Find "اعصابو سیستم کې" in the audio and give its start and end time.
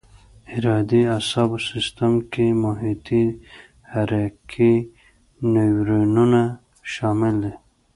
1.15-2.45